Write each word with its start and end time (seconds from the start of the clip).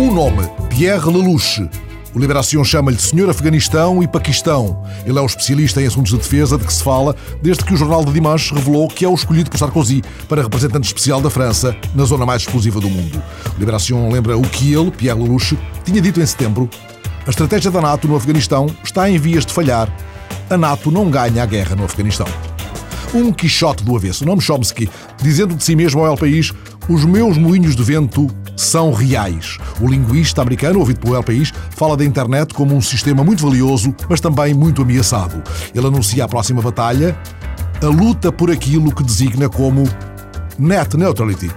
Um 0.00 0.14
nome, 0.14 0.48
Pierre 0.70 1.10
Lelouch. 1.10 1.68
O 2.14 2.18
Liberação 2.18 2.64
chama-lhe 2.64 2.98
Senhor 2.98 3.28
Afeganistão 3.28 4.02
e 4.02 4.08
Paquistão. 4.08 4.82
Ele 5.04 5.18
é 5.18 5.20
o 5.20 5.26
especialista 5.26 5.82
em 5.82 5.86
assuntos 5.86 6.12
de 6.12 6.16
defesa 6.16 6.56
de 6.56 6.64
que 6.64 6.72
se 6.72 6.82
fala 6.82 7.14
desde 7.42 7.62
que 7.62 7.74
o 7.74 7.76
jornal 7.76 8.02
de 8.02 8.10
Dimanche 8.10 8.54
revelou 8.54 8.88
que 8.88 9.04
é 9.04 9.08
o 9.08 9.14
escolhido 9.14 9.50
por 9.50 9.58
Sarkozy 9.58 10.02
para 10.26 10.40
representante 10.40 10.86
especial 10.86 11.20
da 11.20 11.28
França 11.28 11.76
na 11.94 12.06
zona 12.06 12.24
mais 12.24 12.40
explosiva 12.40 12.80
do 12.80 12.88
mundo. 12.88 13.22
O 13.54 13.58
Liberação 13.58 14.08
lembra 14.10 14.38
o 14.38 14.42
que 14.42 14.72
ele, 14.72 14.90
Pierre 14.90 15.20
Lelouch, 15.20 15.58
tinha 15.84 16.00
dito 16.00 16.18
em 16.18 16.24
setembro. 16.24 16.70
A 17.26 17.28
estratégia 17.28 17.70
da 17.70 17.82
NATO 17.82 18.08
no 18.08 18.16
Afeganistão 18.16 18.74
está 18.82 19.08
em 19.10 19.18
vias 19.18 19.44
de 19.44 19.52
falhar. 19.52 19.94
A 20.48 20.56
NATO 20.56 20.90
não 20.90 21.10
ganha 21.10 21.42
a 21.42 21.46
guerra 21.46 21.76
no 21.76 21.84
Afeganistão. 21.84 22.26
Um 23.12 23.32
Quixote 23.32 23.84
do 23.84 23.94
avesso, 23.94 24.24
nome 24.24 24.40
Chomsky, 24.40 24.88
dizendo 25.20 25.54
de 25.54 25.62
si 25.62 25.76
mesmo 25.76 26.00
ao 26.00 26.06
El 26.06 26.16
País: 26.16 26.54
Os 26.88 27.04
meus 27.04 27.36
moinhos 27.36 27.76
de 27.76 27.82
vento 27.82 28.28
são 28.60 28.92
reais. 28.92 29.58
O 29.80 29.88
linguista 29.88 30.42
americano, 30.42 30.78
ouvido 30.78 31.00
pelo 31.00 31.16
El 31.16 31.22
País, 31.22 31.52
fala 31.70 31.96
da 31.96 32.04
internet 32.04 32.52
como 32.54 32.74
um 32.74 32.80
sistema 32.80 33.24
muito 33.24 33.46
valioso, 33.46 33.94
mas 34.08 34.20
também 34.20 34.54
muito 34.54 34.82
ameaçado. 34.82 35.42
Ele 35.74 35.86
anuncia 35.86 36.24
a 36.24 36.28
próxima 36.28 36.60
batalha, 36.60 37.16
a 37.82 37.86
luta 37.86 38.30
por 38.30 38.50
aquilo 38.50 38.94
que 38.94 39.02
designa 39.02 39.48
como 39.48 39.84
net 40.58 40.96
neutrality. 40.96 41.50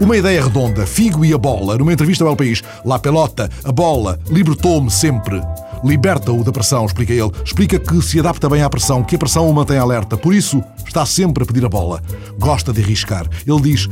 Uma 0.00 0.16
ideia 0.16 0.42
redonda, 0.42 0.86
Figo 0.86 1.24
e 1.24 1.32
a 1.32 1.38
bola, 1.38 1.76
numa 1.76 1.92
entrevista 1.92 2.24
ao 2.24 2.30
El 2.30 2.36
País. 2.36 2.62
La 2.84 2.98
pelota, 2.98 3.50
a 3.64 3.72
bola, 3.72 4.18
libertou-me 4.28 4.90
sempre. 4.90 5.40
Liberta-o 5.84 6.44
da 6.44 6.52
pressão, 6.52 6.86
explica 6.86 7.12
ele. 7.12 7.30
Explica 7.44 7.78
que 7.78 8.00
se 8.00 8.20
adapta 8.20 8.48
bem 8.48 8.62
à 8.62 8.70
pressão, 8.70 9.02
que 9.02 9.16
a 9.16 9.18
pressão 9.18 9.48
o 9.48 9.54
mantém 9.54 9.78
alerta. 9.78 10.16
Por 10.16 10.32
isso, 10.32 10.62
está 10.86 11.04
sempre 11.04 11.42
a 11.42 11.46
pedir 11.46 11.64
a 11.64 11.68
bola. 11.68 12.00
Gosta 12.38 12.72
de 12.72 12.82
arriscar. 12.82 13.26
Ele 13.46 13.60
diz: 13.60 13.88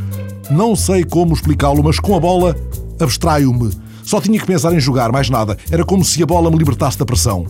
Não 0.50 0.74
sei 0.74 1.04
como 1.04 1.32
explicá-lo, 1.32 1.82
mas 1.82 2.00
com 2.00 2.16
a 2.16 2.20
bola 2.20 2.56
abstraio-me. 2.98 3.70
Só 4.02 4.20
tinha 4.20 4.38
que 4.38 4.46
pensar 4.46 4.74
em 4.74 4.80
jogar, 4.80 5.12
mais 5.12 5.30
nada. 5.30 5.56
Era 5.70 5.84
como 5.84 6.04
se 6.04 6.20
a 6.22 6.26
bola 6.26 6.50
me 6.50 6.58
libertasse 6.58 6.98
da 6.98 7.04
pressão. 7.04 7.46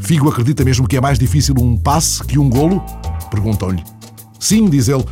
Figo 0.00 0.28
acredita 0.28 0.64
mesmo 0.64 0.88
que 0.88 0.96
é 0.96 1.00
mais 1.00 1.18
difícil 1.18 1.54
um 1.60 1.76
passe 1.76 2.24
que 2.24 2.38
um 2.38 2.50
golo? 2.50 2.82
Perguntam-lhe. 3.30 3.84
Sim, 4.40 4.68
diz 4.68 4.88
ele. 4.88 5.04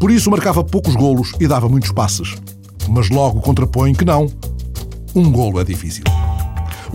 Por 0.00 0.10
isso 0.10 0.30
marcava 0.30 0.64
poucos 0.64 0.96
golos 0.96 1.32
e 1.38 1.46
dava 1.46 1.68
muitos 1.68 1.92
passes. 1.92 2.36
Mas 2.88 3.10
logo 3.10 3.42
contrapõe 3.42 3.92
que 3.94 4.06
não. 4.06 4.30
Um 5.14 5.30
golo 5.30 5.60
é 5.60 5.64
difícil. 5.64 6.04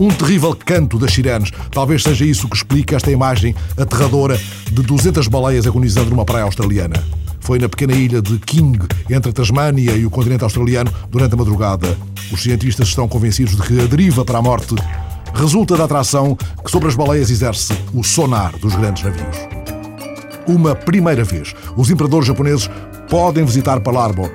Um 0.00 0.08
terrível 0.08 0.56
canto 0.56 0.98
das 0.98 1.12
sirenes. 1.12 1.52
Talvez 1.70 2.02
seja 2.02 2.24
isso 2.24 2.48
que 2.48 2.56
explica 2.56 2.96
esta 2.96 3.12
imagem 3.12 3.54
aterradora 3.76 4.40
de 4.72 4.82
200 4.82 5.28
baleias 5.28 5.68
agonizando 5.68 6.10
numa 6.10 6.24
praia 6.24 6.42
australiana. 6.42 7.04
Foi 7.44 7.58
na 7.58 7.68
pequena 7.68 7.92
ilha 7.92 8.22
de 8.22 8.38
King, 8.38 8.78
entre 9.10 9.28
a 9.28 9.32
Tasmânia 9.32 9.92
e 9.92 10.06
o 10.06 10.10
continente 10.10 10.42
australiano, 10.44 10.90
durante 11.10 11.34
a 11.34 11.36
madrugada. 11.36 11.94
Os 12.32 12.42
cientistas 12.42 12.88
estão 12.88 13.06
convencidos 13.06 13.54
de 13.54 13.60
que 13.60 13.80
a 13.82 13.86
deriva 13.86 14.24
para 14.24 14.38
a 14.38 14.42
morte 14.42 14.74
resulta 15.34 15.76
da 15.76 15.84
atração 15.84 16.34
que 16.64 16.70
sobre 16.70 16.88
as 16.88 16.96
baleias 16.96 17.28
exerce 17.28 17.74
o 17.92 18.02
sonar 18.02 18.58
dos 18.58 18.74
grandes 18.74 19.04
navios. 19.04 19.36
Uma 20.46 20.74
primeira 20.74 21.22
vez, 21.22 21.54
os 21.76 21.90
imperadores 21.90 22.26
japoneses 22.26 22.70
podem 23.10 23.44
visitar 23.44 23.78
Pearl 23.80 23.98
Harbor, 23.98 24.30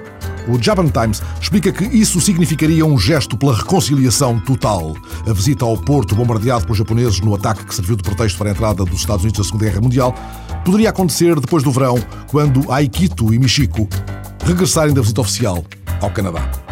o 0.47 0.61
Japan 0.61 0.87
Times 0.87 1.21
explica 1.41 1.71
que 1.71 1.83
isso 1.85 2.19
significaria 2.21 2.85
um 2.85 2.97
gesto 2.97 3.37
pela 3.37 3.55
reconciliação 3.55 4.39
total. 4.39 4.95
A 5.27 5.33
visita 5.33 5.65
ao 5.65 5.77
porto 5.77 6.15
bombardeado 6.15 6.63
pelos 6.63 6.77
japoneses 6.77 7.19
no 7.19 7.35
ataque 7.35 7.65
que 7.65 7.75
serviu 7.75 7.95
de 7.95 8.03
pretexto 8.03 8.37
para 8.37 8.49
a 8.49 8.51
entrada 8.51 8.85
dos 8.85 8.99
Estados 8.99 9.23
Unidos 9.23 9.39
na 9.39 9.45
Segunda 9.45 9.65
Guerra 9.65 9.81
Mundial 9.81 10.15
poderia 10.63 10.89
acontecer 10.89 11.39
depois 11.39 11.63
do 11.63 11.71
verão, 11.71 11.97
quando 12.27 12.71
Aikito 12.71 13.33
e 13.33 13.39
Michiko 13.39 13.87
regressarem 14.45 14.93
da 14.93 15.01
visita 15.01 15.21
oficial 15.21 15.63
ao 16.01 16.09
Canadá. 16.11 16.68